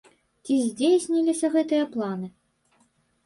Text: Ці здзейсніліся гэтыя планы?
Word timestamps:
Ці 0.45 0.55
здзейсніліся 0.69 1.51
гэтыя 1.55 1.83
планы? 1.93 2.27